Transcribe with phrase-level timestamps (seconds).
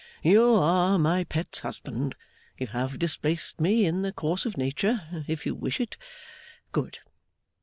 [0.23, 2.15] You are my Pet's husband;
[2.57, 5.95] you have displaced me, in the course of nature; if you wish it,
[6.71, 6.97] good!